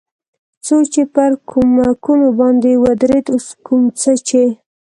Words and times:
څو 0.65 0.75
چې 0.93 1.01
پر 1.13 1.31
کومکونو 1.49 2.27
باندې 2.39 2.71
ودرېد، 2.83 3.25
اوس 3.33 3.47
کوم 3.65 3.81
څه 3.99 4.11
چې. 4.27 4.43